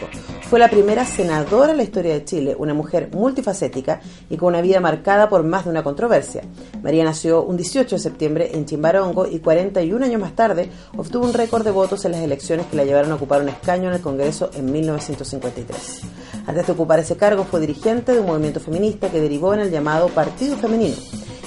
Fue 0.50 0.60
la 0.60 0.70
primera 0.70 1.06
senadora 1.06 1.72
en 1.72 1.78
la 1.78 1.84
historia 1.84 2.14
de 2.14 2.26
Chile, 2.26 2.56
una 2.58 2.74
mujer 2.74 3.10
multifacética 3.14 4.02
y 4.30 4.38
con 4.38 4.50
una 4.50 4.62
vida 4.62 4.80
marcada 4.80 5.30
por 5.30 5.44
más 5.44 5.66
de 5.66 5.72
una 5.72 5.84
controversia. 5.84 6.42
María 6.82 7.04
nació 7.04 7.44
un 7.44 7.56
18 7.56 7.96
de 7.96 8.02
septiembre 8.02 8.52
en 8.54 8.66
Chimbarongo 8.66 9.28
y 9.28 9.40
41 9.40 10.04
años 10.06 10.22
más 10.22 10.36
tarde 10.36 10.70
obtuvo 10.98 11.26
un 11.26 11.34
récord 11.34 11.64
de 11.64 11.72
votos 11.72 12.04
en 12.06 12.12
las 12.14 12.22
elecciones 12.22 12.66
que 12.66 12.78
la 12.78 12.84
llevaron 12.84 13.12
a 13.12 13.16
ocupar 13.16 13.42
un 13.42 13.50
escaño 13.50 13.90
en 13.90 13.96
el 13.96 14.02
Congreso 14.02 14.50
en 14.54 14.72
1953. 14.72 16.02
Antes 16.48 16.68
de 16.68 16.74
ocupar 16.74 17.00
ese 17.00 17.16
cargo 17.16 17.46
fue 17.46 17.60
dirigente 17.62 18.14
de 18.14 18.20
un 18.20 18.28
movimiento 18.28 18.60
feminista 18.60 19.10
que 19.10 19.22
derivó 19.22 19.54
en 19.54 19.62
el 19.62 19.72
llamado 19.72 20.10
Partido 20.10 20.58
Femenino 20.58 20.96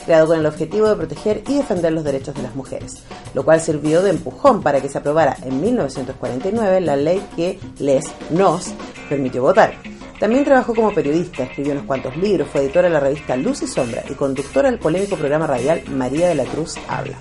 creado 0.02 0.26
con 0.26 0.38
el 0.38 0.46
objetivo 0.46 0.88
de 0.88 0.96
proteger 0.96 1.42
y 1.48 1.54
defender 1.54 1.92
los 1.92 2.04
derechos 2.04 2.34
de 2.34 2.42
las 2.42 2.54
mujeres, 2.54 3.02
lo 3.34 3.44
cual 3.44 3.60
sirvió 3.60 4.02
de 4.02 4.10
empujón 4.10 4.62
para 4.62 4.80
que 4.80 4.88
se 4.88 4.98
aprobara 4.98 5.36
en 5.44 5.60
1949 5.60 6.80
la 6.80 6.96
ley 6.96 7.22
que 7.36 7.58
les, 7.78 8.04
nos, 8.30 8.72
permitió 9.08 9.42
votar. 9.42 9.74
También 10.18 10.44
trabajó 10.44 10.74
como 10.74 10.94
periodista, 10.94 11.42
escribió 11.42 11.72
unos 11.72 11.84
cuantos 11.84 12.16
libros, 12.16 12.48
fue 12.48 12.62
editora 12.62 12.88
de 12.88 12.94
la 12.94 13.00
revista 13.00 13.36
Luz 13.36 13.62
y 13.62 13.66
Sombra 13.66 14.04
y 14.08 14.14
conductora 14.14 14.70
del 14.70 14.78
polémico 14.78 15.16
programa 15.16 15.48
radial 15.48 15.82
María 15.88 16.28
de 16.28 16.36
la 16.36 16.44
Cruz 16.44 16.76
Habla. 16.88 17.18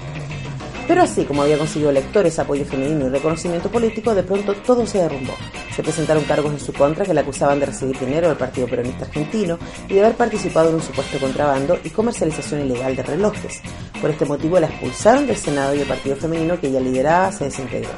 Pero 0.87 1.03
así 1.03 1.23
como 1.25 1.43
había 1.43 1.57
conseguido 1.57 1.91
lectores, 1.91 2.37
apoyo 2.39 2.65
femenino 2.65 3.07
y 3.07 3.09
reconocimiento 3.09 3.69
político, 3.69 4.13
de 4.13 4.23
pronto 4.23 4.53
todo 4.55 4.85
se 4.85 4.99
derrumbó. 4.99 5.33
Se 5.75 5.83
presentaron 5.83 6.23
cargos 6.23 6.51
en 6.51 6.59
su 6.59 6.73
contra 6.73 7.05
que 7.05 7.13
la 7.13 7.21
acusaban 7.21 7.59
de 7.59 7.67
recibir 7.67 7.97
dinero 7.97 8.27
del 8.27 8.37
Partido 8.37 8.67
Peronista 8.67 9.05
Argentino 9.05 9.57
y 9.87 9.93
de 9.93 10.01
haber 10.01 10.15
participado 10.15 10.69
en 10.69 10.75
un 10.75 10.81
supuesto 10.81 11.19
contrabando 11.19 11.79
y 11.83 11.89
comercialización 11.91 12.61
ilegal 12.61 12.95
de 12.95 13.03
relojes. 13.03 13.61
Por 14.01 14.09
este 14.09 14.25
motivo 14.25 14.59
la 14.59 14.67
expulsaron 14.67 15.27
del 15.27 15.37
Senado 15.37 15.75
y 15.75 15.81
el 15.81 15.87
Partido 15.87 16.15
Femenino 16.15 16.59
que 16.59 16.67
ella 16.67 16.79
lideraba 16.79 17.31
se 17.31 17.45
desintegró. 17.45 17.89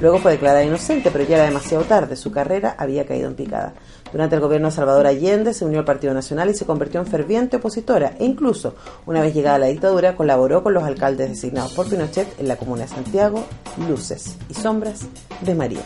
Luego 0.00 0.18
fue 0.18 0.32
declarada 0.32 0.64
inocente, 0.64 1.10
pero 1.12 1.22
ya 1.22 1.36
era 1.36 1.44
demasiado 1.44 1.84
tarde. 1.84 2.16
Su 2.16 2.32
carrera 2.32 2.74
había 2.76 3.06
caído 3.06 3.28
en 3.28 3.36
picada. 3.36 3.74
Durante 4.12 4.34
el 4.34 4.42
gobierno 4.42 4.68
de 4.68 4.74
Salvador 4.74 5.06
Allende 5.06 5.54
se 5.54 5.64
unió 5.64 5.78
al 5.78 5.86
Partido 5.86 6.12
Nacional 6.12 6.50
y 6.50 6.54
se 6.54 6.66
convirtió 6.66 7.00
en 7.00 7.06
ferviente 7.06 7.56
opositora 7.56 8.14
e 8.18 8.26
incluso, 8.26 8.74
una 9.06 9.22
vez 9.22 9.34
llegada 9.34 9.58
la 9.58 9.66
dictadura, 9.66 10.14
colaboró 10.14 10.62
con 10.62 10.74
los 10.74 10.84
alcaldes 10.84 11.30
designados 11.30 11.72
por 11.72 11.88
Pinochet 11.88 12.38
en 12.38 12.46
la 12.46 12.56
Comuna 12.56 12.82
de 12.82 12.88
Santiago, 12.88 13.44
Luces 13.88 14.36
y 14.50 14.54
Sombras 14.54 15.06
de 15.40 15.54
María. 15.54 15.80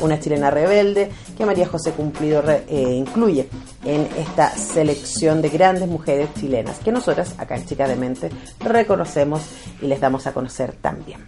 Una 0.00 0.20
chilena 0.20 0.50
rebelde 0.50 1.10
que 1.36 1.44
María 1.44 1.66
José 1.66 1.90
Cumplido 1.90 2.42
eh, 2.48 2.94
incluye 2.94 3.48
en 3.84 4.08
esta 4.16 4.50
selección 4.50 5.42
de 5.42 5.48
grandes 5.48 5.88
mujeres 5.88 6.28
chilenas 6.38 6.78
que 6.78 6.92
nosotras, 6.92 7.34
acá 7.38 7.56
en 7.56 7.66
Chica 7.66 7.88
de 7.88 7.96
Mente, 7.96 8.30
reconocemos 8.60 9.42
y 9.80 9.86
les 9.86 10.00
damos 10.00 10.26
a 10.28 10.32
conocer 10.32 10.72
también. 10.80 11.20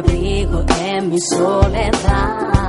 abrigo 0.00 0.64
en 0.82 1.10
mi 1.10 1.20
soledad. 1.20 2.59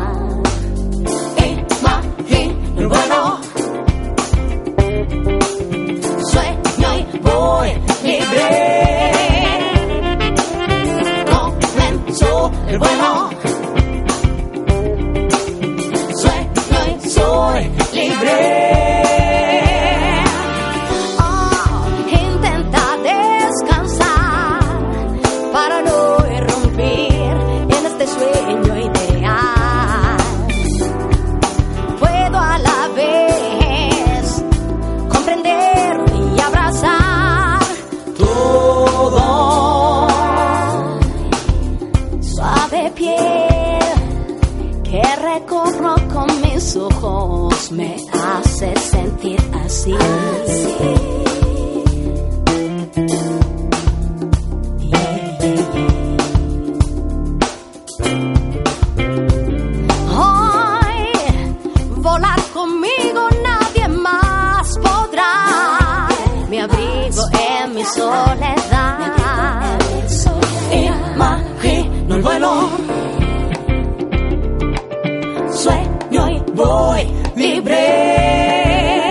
voy 76.64 77.08
libre. 77.36 79.04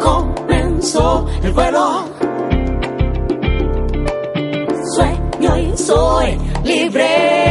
Comenzó 0.00 1.26
el 1.42 1.52
vuelo. 1.52 2.04
Sueño 4.94 5.58
y 5.58 5.76
soy 5.76 6.38
libre. 6.64 7.41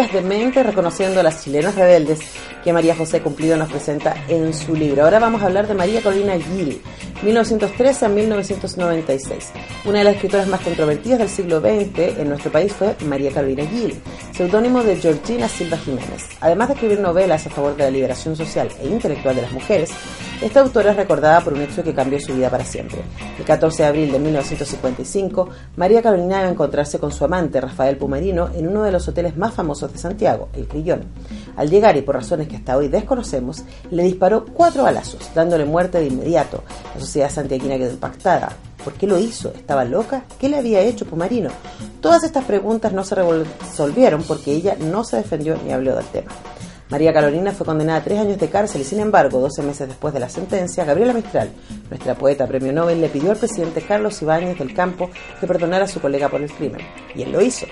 Chicas 0.00 0.14
de 0.14 0.22
Mente, 0.22 0.62
reconociendo 0.62 1.20
a 1.20 1.22
las 1.22 1.44
chilenas 1.44 1.74
rebeldes 1.74 2.20
que 2.62 2.72
María 2.72 2.96
José 2.96 3.20
Cumplido 3.20 3.56
nos 3.56 3.70
presenta 3.70 4.14
en 4.28 4.52
su 4.52 4.74
libro. 4.74 5.04
Ahora 5.04 5.18
vamos 5.18 5.42
a 5.42 5.46
hablar 5.46 5.66
de 5.66 5.74
María 5.74 6.02
Corina 6.02 6.34
Gil, 6.38 6.80
1913 7.22 8.06
a 8.06 8.08
1996. 8.08 9.52
Una 9.84 9.98
de 9.98 10.04
las 10.04 10.14
escritoras 10.14 10.46
más 10.48 10.60
controvertidas 10.60 11.18
del 11.18 11.28
siglo 11.28 11.60
XX 11.60 12.18
en 12.18 12.28
nuestro 12.28 12.50
país 12.50 12.72
fue 12.72 12.96
María 13.06 13.30
Carolina 13.32 13.64
Gil, 13.66 13.94
seudónimo 14.32 14.82
de 14.82 14.96
Georgina 14.96 15.48
Silva 15.48 15.76
Jiménez. 15.78 16.28
Además 16.40 16.68
de 16.68 16.74
escribir 16.74 17.00
novelas 17.00 17.46
a 17.46 17.50
favor 17.50 17.76
de 17.76 17.84
la 17.84 17.90
liberación 17.90 18.36
social 18.36 18.68
e 18.82 18.88
intelectual 18.88 19.36
de 19.36 19.42
las 19.42 19.52
mujeres, 19.52 19.90
esta 20.42 20.60
autora 20.60 20.92
es 20.92 20.96
recordada 20.96 21.42
por 21.42 21.52
un 21.52 21.60
hecho 21.60 21.82
que 21.82 21.92
cambió 21.92 22.18
su 22.18 22.34
vida 22.34 22.48
para 22.48 22.64
siempre. 22.64 23.02
El 23.38 23.44
14 23.44 23.82
de 23.82 23.88
abril 23.88 24.12
de 24.12 24.18
1955, 24.18 25.48
María 25.76 26.00
Carolina 26.00 26.38
debe 26.38 26.52
encontrarse 26.52 26.98
con 26.98 27.12
su 27.12 27.24
amante, 27.26 27.60
Rafael 27.60 27.98
Pumarino, 27.98 28.48
en 28.54 28.66
uno 28.66 28.82
de 28.82 28.92
los 28.92 29.06
hoteles 29.06 29.36
más 29.36 29.52
famosos 29.52 29.92
de 29.92 29.98
Santiago, 29.98 30.48
El 30.54 30.66
Crillón. 30.66 31.04
Al 31.56 31.70
llegar, 31.70 31.96
y 31.96 32.02
por 32.02 32.14
razones 32.14 32.48
que 32.48 32.56
hasta 32.56 32.76
hoy 32.76 32.88
desconocemos, 32.88 33.64
le 33.90 34.02
disparó 34.02 34.44
cuatro 34.46 34.84
balazos, 34.84 35.30
dándole 35.34 35.64
muerte 35.64 35.98
de 35.98 36.06
inmediato. 36.06 36.62
La 36.94 37.00
sociedad 37.00 37.30
santiaguina 37.30 37.76
quedó 37.76 37.90
impactada. 37.90 38.52
¿Por 38.84 38.94
qué 38.94 39.06
lo 39.06 39.18
hizo? 39.18 39.52
¿Estaba 39.54 39.84
loca? 39.84 40.24
¿Qué 40.38 40.48
le 40.48 40.56
había 40.56 40.80
hecho 40.80 41.04
Pumarino? 41.04 41.50
Todas 42.00 42.24
estas 42.24 42.44
preguntas 42.44 42.92
no 42.92 43.04
se 43.04 43.14
resolvieron 43.14 44.22
porque 44.22 44.52
ella 44.52 44.76
no 44.78 45.04
se 45.04 45.18
defendió 45.18 45.56
ni 45.64 45.72
habló 45.72 45.96
del 45.96 46.06
tema. 46.06 46.30
María 46.90 47.12
Carolina 47.12 47.52
fue 47.52 47.66
condenada 47.66 48.00
a 48.00 48.02
tres 48.02 48.18
años 48.18 48.38
de 48.38 48.48
cárcel 48.48 48.80
y, 48.80 48.84
sin 48.84 48.98
embargo, 48.98 49.38
12 49.38 49.62
meses 49.62 49.86
después 49.86 50.12
de 50.12 50.18
la 50.18 50.28
sentencia, 50.28 50.84
Gabriela 50.84 51.12
Mistral, 51.12 51.50
nuestra 51.88 52.16
poeta 52.16 52.48
premio 52.48 52.72
Nobel, 52.72 53.00
le 53.00 53.08
pidió 53.08 53.30
al 53.30 53.36
presidente 53.36 53.80
Carlos 53.80 54.20
Ibáñez 54.22 54.58
del 54.58 54.74
Campo 54.74 55.08
que 55.38 55.46
perdonara 55.46 55.84
a 55.84 55.88
su 55.88 56.00
colega 56.00 56.28
por 56.28 56.40
el 56.40 56.50
crimen. 56.50 56.80
Y 57.14 57.22
él 57.22 57.30
lo 57.30 57.40
hizo. 57.40 57.66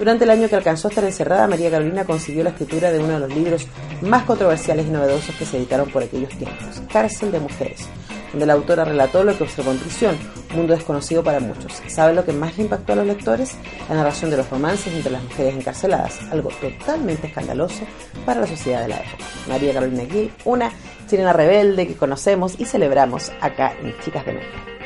Durante 0.00 0.24
el 0.24 0.30
año 0.30 0.48
que 0.48 0.56
alcanzó 0.56 0.88
a 0.88 0.92
estar 0.92 1.04
encerrada, 1.04 1.46
María 1.46 1.70
Carolina 1.70 2.06
consiguió 2.06 2.42
la 2.42 2.48
escritura 2.48 2.90
de 2.90 3.00
uno 3.00 3.12
de 3.12 3.20
los 3.20 3.34
libros 3.34 3.66
más 4.00 4.22
controversiales 4.22 4.86
y 4.86 4.88
novedosos 4.88 5.34
que 5.34 5.44
se 5.44 5.58
editaron 5.58 5.90
por 5.90 6.02
aquellos 6.02 6.30
tiempos, 6.30 6.80
Cárcel 6.90 7.30
de 7.30 7.38
Mujeres, 7.38 7.86
donde 8.32 8.46
la 8.46 8.54
autora 8.54 8.86
relató 8.86 9.22
lo 9.24 9.36
que 9.36 9.42
observó 9.44 9.72
en 9.72 9.76
prisión, 9.76 10.16
un 10.52 10.56
mundo 10.56 10.72
desconocido 10.72 11.22
para 11.22 11.38
muchos. 11.38 11.82
¿Sabe 11.86 12.14
lo 12.14 12.24
que 12.24 12.32
más 12.32 12.56
le 12.56 12.62
impactó 12.62 12.94
a 12.94 12.96
los 12.96 13.06
lectores? 13.06 13.56
La 13.90 13.96
narración 13.96 14.30
de 14.30 14.38
los 14.38 14.48
romances 14.48 14.90
entre 14.90 15.12
las 15.12 15.22
mujeres 15.22 15.54
encarceladas, 15.54 16.18
algo 16.32 16.48
totalmente 16.48 17.26
escandaloso 17.26 17.82
para 18.24 18.40
la 18.40 18.46
sociedad 18.46 18.80
de 18.80 18.88
la 18.88 19.00
época. 19.00 19.24
María 19.50 19.74
Carolina 19.74 20.04
Gil, 20.10 20.32
una 20.46 20.72
chilena 21.08 21.34
rebelde 21.34 21.86
que 21.86 21.96
conocemos 21.96 22.58
y 22.58 22.64
celebramos 22.64 23.30
acá 23.42 23.74
en 23.82 23.94
Chicas 24.00 24.24
de 24.24 24.32
México. 24.32 24.79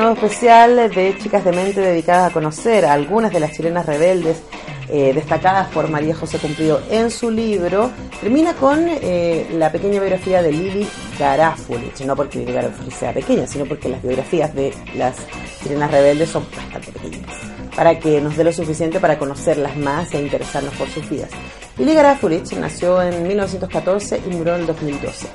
Nuevo 0.00 0.14
especial 0.14 0.90
de 0.94 1.18
Chicas 1.18 1.44
de 1.44 1.52
Mente 1.52 1.78
dedicadas 1.78 2.30
a 2.30 2.32
conocer 2.32 2.86
a 2.86 2.94
algunas 2.94 3.30
de 3.30 3.38
las 3.38 3.52
chilenas 3.52 3.84
rebeldes 3.84 4.40
eh, 4.88 5.12
destacadas 5.12 5.68
por 5.68 5.90
María 5.90 6.14
José 6.14 6.38
Cumplido 6.38 6.80
en 6.90 7.10
su 7.10 7.30
libro, 7.30 7.90
termina 8.18 8.54
con 8.54 8.86
eh, 8.88 9.46
la 9.52 9.70
pequeña 9.70 10.00
biografía 10.00 10.42
de 10.42 10.52
Lili 10.52 10.88
Garafulich, 11.18 12.00
no 12.06 12.16
porque 12.16 12.38
Lili 12.38 12.52
Garafulich 12.52 12.94
sea 12.94 13.12
pequeña, 13.12 13.46
sino 13.46 13.66
porque 13.66 13.90
las 13.90 14.02
biografías 14.02 14.54
de 14.54 14.72
las 14.94 15.16
chilenas 15.62 15.90
rebeldes 15.90 16.30
son 16.30 16.46
bastante 16.56 16.92
pequeñas, 16.92 17.30
para 17.76 17.98
que 17.98 18.22
nos 18.22 18.38
dé 18.38 18.44
lo 18.44 18.52
suficiente 18.54 19.00
para 19.00 19.18
conocerlas 19.18 19.76
más 19.76 20.14
e 20.14 20.22
interesarnos 20.22 20.72
por 20.76 20.88
sus 20.88 21.08
vidas. 21.10 21.28
Lili 21.76 21.92
Garafulich 21.92 22.54
nació 22.54 23.02
en 23.02 23.22
1914 23.22 24.22
y 24.26 24.30
murió 24.30 24.56
en 24.56 24.66
2012. 24.66 25.26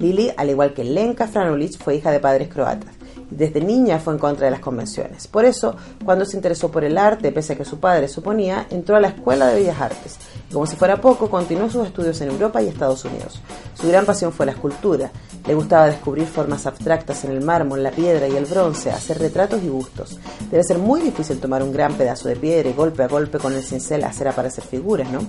Lili, 0.00 0.32
al 0.36 0.50
igual 0.50 0.74
que 0.74 0.82
Lenka 0.82 1.28
Franulich, 1.28 1.78
fue 1.78 1.94
hija 1.94 2.10
de 2.10 2.18
padres 2.18 2.48
croatas. 2.48 2.97
Desde 3.30 3.60
niña 3.60 3.98
fue 3.98 4.14
en 4.14 4.18
contra 4.18 4.46
de 4.46 4.50
las 4.50 4.60
convenciones. 4.60 5.26
Por 5.26 5.44
eso, 5.44 5.76
cuando 6.04 6.24
se 6.24 6.36
interesó 6.36 6.70
por 6.70 6.84
el 6.84 6.96
arte, 6.96 7.30
pese 7.30 7.52
a 7.52 7.56
que 7.56 7.64
su 7.64 7.78
padre 7.78 8.08
suponía, 8.08 8.66
entró 8.70 8.96
a 8.96 9.00
la 9.00 9.08
Escuela 9.08 9.46
de 9.46 9.56
Bellas 9.56 9.80
Artes. 9.80 10.16
Y 10.48 10.54
como 10.54 10.66
si 10.66 10.76
fuera 10.76 11.00
poco, 11.00 11.28
continuó 11.28 11.68
sus 11.68 11.86
estudios 11.86 12.20
en 12.20 12.30
Europa 12.30 12.62
y 12.62 12.68
Estados 12.68 13.04
Unidos. 13.04 13.40
Su 13.74 13.88
gran 13.88 14.06
pasión 14.06 14.32
fue 14.32 14.46
la 14.46 14.52
escultura. 14.52 15.10
Le 15.46 15.54
gustaba 15.54 15.86
descubrir 15.86 16.26
formas 16.26 16.66
abstractas 16.66 17.24
en 17.24 17.32
el 17.32 17.42
mármol, 17.42 17.82
la 17.82 17.90
piedra 17.90 18.28
y 18.28 18.36
el 18.36 18.46
bronce, 18.46 18.90
hacer 18.90 19.18
retratos 19.18 19.62
y 19.62 19.68
bustos. 19.68 20.18
Debe 20.50 20.64
ser 20.64 20.78
muy 20.78 21.00
difícil 21.00 21.38
tomar 21.38 21.62
un 21.62 21.72
gran 21.72 21.94
pedazo 21.94 22.28
de 22.28 22.36
piedra 22.36 22.68
y 22.68 22.72
golpe 22.72 23.02
a 23.02 23.08
golpe 23.08 23.38
con 23.38 23.52
el 23.52 23.62
cincel 23.62 24.04
hacer 24.04 24.28
aparecer 24.28 24.64
figuras, 24.64 25.10
¿no? 25.10 25.20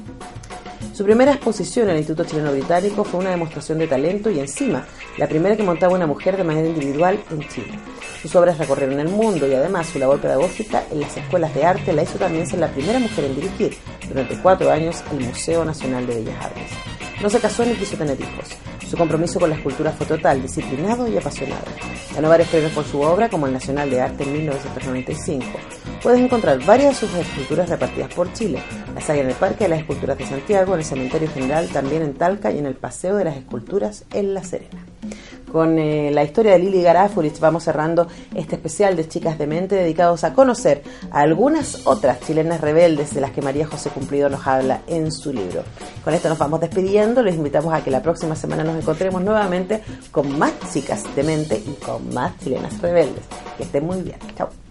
Su 0.93 1.03
primera 1.03 1.33
exposición 1.33 1.85
en 1.85 1.91
el 1.91 1.97
Instituto 1.99 2.27
Chileno 2.27 2.51
Británico 2.51 3.03
fue 3.03 3.19
una 3.19 3.29
demostración 3.29 3.77
de 3.77 3.87
talento 3.87 4.29
y 4.29 4.39
encima 4.39 4.85
la 5.17 5.27
primera 5.27 5.55
que 5.55 5.63
montaba 5.63 5.95
una 5.95 6.07
mujer 6.07 6.37
de 6.37 6.43
manera 6.43 6.67
individual 6.67 7.19
en 7.31 7.47
Chile. 7.47 7.79
Sus 8.21 8.35
obras 8.35 8.57
recorrieron 8.57 8.99
el 8.99 9.07
mundo 9.09 9.47
y 9.47 9.53
además 9.53 9.87
su 9.87 9.99
labor 9.99 10.19
pedagógica 10.19 10.83
en 10.91 11.01
las 11.01 11.15
escuelas 11.15 11.53
de 11.53 11.65
arte 11.65 11.93
la 11.93 12.03
hizo 12.03 12.17
también 12.17 12.47
ser 12.47 12.59
la 12.59 12.71
primera 12.71 12.99
mujer 12.99 13.25
en 13.25 13.35
dirigir 13.35 13.77
durante 14.07 14.37
cuatro 14.41 14.71
años 14.71 15.03
el 15.11 15.25
Museo 15.25 15.63
Nacional 15.63 16.05
de 16.05 16.15
Bellas 16.15 16.45
Artes. 16.45 16.71
No 17.21 17.29
se 17.29 17.39
casó 17.39 17.65
ni 17.65 17.75
quiso 17.75 17.97
tener 17.97 18.19
hijos. 18.19 18.57
Su 18.89 18.97
compromiso 18.97 19.39
con 19.39 19.49
la 19.49 19.55
escultura 19.55 19.91
fue 19.91 20.07
total, 20.07 20.41
disciplinado 20.41 21.07
y 21.07 21.15
apasionado. 21.17 21.65
Ganó 22.15 22.27
varios 22.29 22.49
premios 22.49 22.71
por 22.71 22.85
su 22.85 22.99
obra, 23.01 23.29
como 23.29 23.45
el 23.45 23.53
Nacional 23.53 23.89
de 23.89 24.01
Arte 24.01 24.23
en 24.23 24.33
1995. 24.33 25.45
Puedes 26.01 26.19
encontrar 26.19 26.63
varias 26.65 26.99
de 26.99 27.07
sus 27.07 27.15
esculturas 27.15 27.69
repartidas 27.69 28.11
por 28.13 28.33
Chile, 28.33 28.63
las 28.95 29.09
hay 29.09 29.19
en 29.19 29.29
el 29.29 29.35
Parque 29.35 29.65
de 29.65 29.69
las 29.69 29.79
Esculturas 29.79 30.17
de 30.17 30.25
Santiago, 30.25 30.68
en 30.73 30.79
el 30.79 30.85
Cementerio 30.85 31.29
General, 31.29 31.67
también 31.69 32.01
en 32.01 32.13
Talca 32.13 32.51
y 32.51 32.59
en 32.59 32.65
el 32.65 32.75
Paseo 32.75 33.15
de 33.15 33.25
las 33.25 33.37
Esculturas 33.37 34.05
en 34.13 34.33
La 34.33 34.43
Serena 34.43 34.85
con 35.51 35.79
eh, 35.79 36.11
la 36.11 36.23
historia 36.23 36.53
de 36.53 36.59
Lili 36.59 36.81
Garafulich 36.81 37.39
vamos 37.39 37.63
cerrando 37.63 38.07
este 38.33 38.55
especial 38.55 38.95
de 38.95 39.07
Chicas 39.07 39.37
de 39.37 39.47
Mente 39.47 39.75
dedicados 39.75 40.23
a 40.23 40.33
conocer 40.33 40.83
a 41.11 41.21
algunas 41.21 41.85
otras 41.85 42.21
chilenas 42.21 42.61
rebeldes 42.61 43.13
de 43.13 43.21
las 43.21 43.31
que 43.31 43.41
María 43.41 43.67
José 43.67 43.89
Cumplido 43.89 44.29
nos 44.29 44.45
habla 44.47 44.81
en 44.87 45.11
su 45.11 45.33
libro. 45.33 45.63
Con 46.03 46.13
esto 46.13 46.29
nos 46.29 46.37
vamos 46.37 46.61
despidiendo, 46.61 47.21
les 47.23 47.35
invitamos 47.35 47.73
a 47.73 47.83
que 47.83 47.91
la 47.91 48.01
próxima 48.01 48.35
semana 48.35 48.63
nos 48.63 48.77
encontremos 48.77 49.21
nuevamente 49.21 49.81
con 50.11 50.37
más 50.37 50.53
chicas 50.71 51.03
de 51.15 51.23
mente 51.23 51.61
y 51.65 51.73
con 51.83 52.13
más 52.13 52.37
chilenas 52.37 52.79
rebeldes. 52.81 53.23
Que 53.57 53.63
estén 53.63 53.85
muy 53.85 54.01
bien. 54.01 54.17
Chao. 54.37 54.68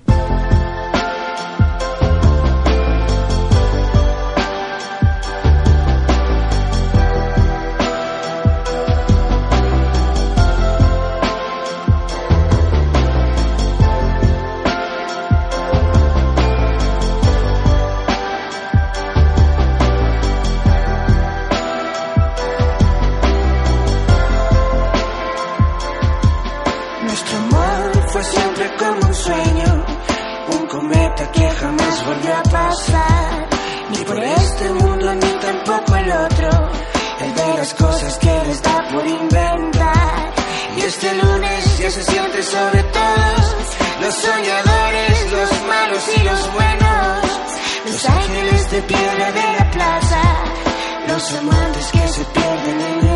las 37.58 37.74
cosas 37.74 38.16
que 38.18 38.44
les 38.46 38.62
da 38.62 38.88
por 38.92 39.04
inventar. 39.04 40.32
Y 40.76 40.80
este 40.80 41.12
lunes 41.14 41.78
ya 41.78 41.90
se 41.90 42.04
siente 42.04 42.40
sobre 42.42 42.82
todos 42.84 43.46
los 44.00 44.14
soñadores, 44.14 45.32
los 45.32 45.50
malos 45.66 46.04
y 46.16 46.22
los 46.22 46.52
buenos. 46.52 47.24
Los 47.86 48.04
ángeles 48.08 48.70
de 48.70 48.82
piedra 48.82 49.32
de 49.32 49.46
la 49.58 49.70
plaza, 49.72 50.22
los 51.08 51.32
amantes 51.34 51.86
que 51.90 52.08
se 52.08 52.24
pierden 52.26 52.80
en 52.80 53.07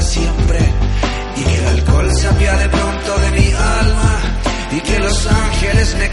siempre 0.00 0.58
y 1.36 1.42
que 1.42 1.58
el 1.58 1.66
alcohol 1.66 2.10
se 2.14 2.28
de 2.56 2.68
pronto 2.68 3.18
de 3.18 3.30
mi 3.32 3.52
alma 3.52 4.20
y 4.72 4.80
que 4.80 4.98
los 5.00 5.26
ángeles 5.26 5.96
me 5.96 6.08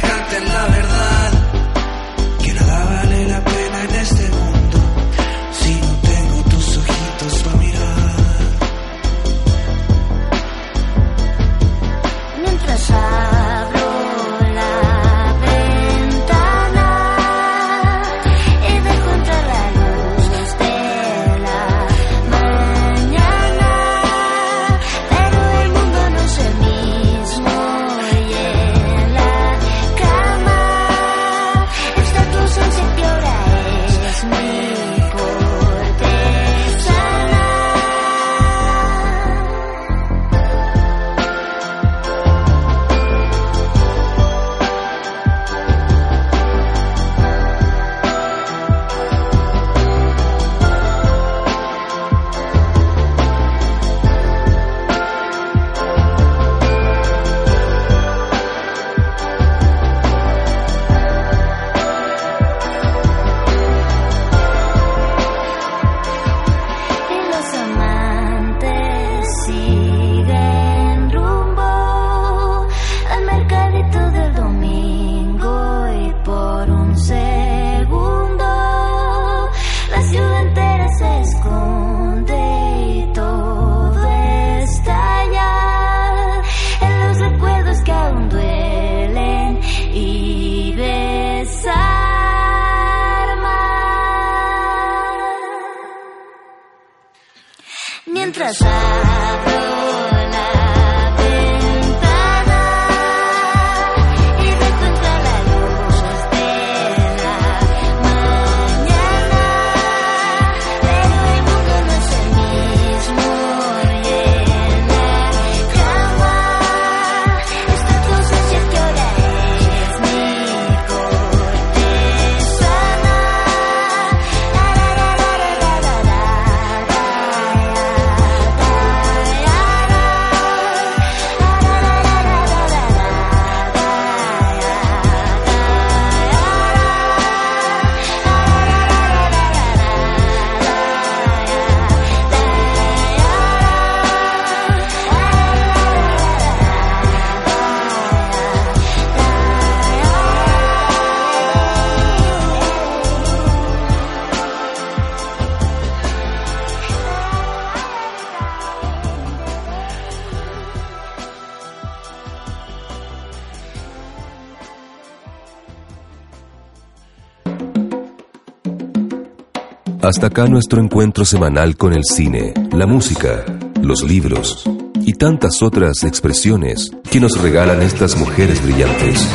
Hasta 170.09 170.25
acá 170.25 170.47
nuestro 170.47 170.81
encuentro 170.81 171.23
semanal 171.23 171.77
con 171.77 171.93
el 171.93 172.03
cine, 172.03 172.55
la 172.71 172.87
música, 172.87 173.45
los 173.79 174.01
libros 174.01 174.67
y 175.01 175.13
tantas 175.13 175.61
otras 175.61 176.03
expresiones 176.03 176.89
que 177.11 177.19
nos 177.19 177.39
regalan 177.39 177.83
estas 177.83 178.17
mujeres 178.17 178.59
brillantes. 178.63 179.29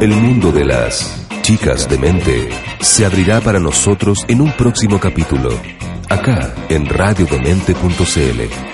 El 0.00 0.10
mundo 0.10 0.52
de 0.52 0.64
las 0.64 1.26
chicas 1.42 1.90
de 1.90 1.98
mente 1.98 2.48
se 2.82 3.04
abrirá 3.04 3.40
para 3.40 3.58
nosotros 3.58 4.24
en 4.28 4.40
un 4.40 4.52
próximo 4.52 5.00
capítulo, 5.00 5.50
acá 6.08 6.54
en 6.68 6.86
radiodemente.cl. 6.86 8.73